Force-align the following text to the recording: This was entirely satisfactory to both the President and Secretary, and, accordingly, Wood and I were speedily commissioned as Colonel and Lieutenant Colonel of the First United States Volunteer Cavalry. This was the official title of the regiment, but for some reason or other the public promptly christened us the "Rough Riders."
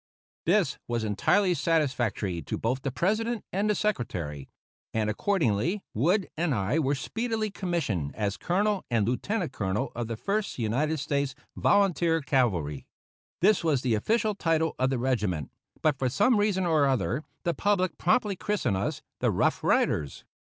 This 0.47 0.79
was 0.87 1.03
entirely 1.03 1.53
satisfactory 1.53 2.41
to 2.41 2.57
both 2.57 2.81
the 2.81 2.89
President 2.89 3.45
and 3.53 3.77
Secretary, 3.77 4.49
and, 4.95 5.11
accordingly, 5.11 5.83
Wood 5.93 6.27
and 6.35 6.55
I 6.55 6.79
were 6.79 6.95
speedily 6.95 7.51
commissioned 7.51 8.15
as 8.15 8.35
Colonel 8.35 8.83
and 8.89 9.07
Lieutenant 9.07 9.51
Colonel 9.51 9.91
of 9.93 10.07
the 10.07 10.17
First 10.17 10.57
United 10.57 10.97
States 10.97 11.35
Volunteer 11.55 12.19
Cavalry. 12.19 12.87
This 13.41 13.63
was 13.63 13.83
the 13.83 13.93
official 13.93 14.33
title 14.33 14.73
of 14.79 14.89
the 14.89 14.97
regiment, 14.97 15.51
but 15.83 15.99
for 15.99 16.09
some 16.09 16.37
reason 16.37 16.65
or 16.65 16.87
other 16.87 17.23
the 17.43 17.53
public 17.53 17.99
promptly 17.99 18.35
christened 18.35 18.77
us 18.77 19.03
the 19.19 19.29
"Rough 19.29 19.63
Riders." 19.63 20.23